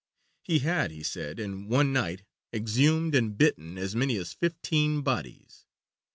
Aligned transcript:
He 0.41 0.57
had, 0.57 0.89
he 0.89 1.03
said, 1.03 1.39
in 1.39 1.67
one 1.67 1.93
night 1.93 2.23
exhumed 2.51 3.13
and 3.13 3.37
bitten 3.37 3.77
as 3.77 3.95
many 3.95 4.17
as 4.17 4.33
fifteen 4.33 5.03
bodies. 5.03 5.67